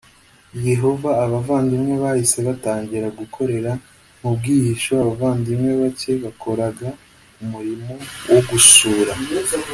Yehova 0.67 1.09
abavandimwe 1.23 1.93
bahise 2.03 2.39
batangira 2.47 3.07
gukorera 3.19 3.71
mu 4.21 4.29
bwihisho 4.37 4.91
abavandimwe 5.03 5.71
bake 5.81 6.11
bakoraga 6.23 6.87
umurimo 7.43 7.91
wo 8.31 8.41
gusura 8.49 9.13